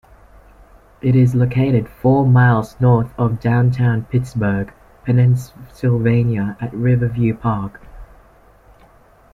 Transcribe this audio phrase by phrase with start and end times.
[1.03, 4.73] It is located four miles north of downtown Pittsburgh,
[5.05, 7.79] Pennsylvania at Riverview Park.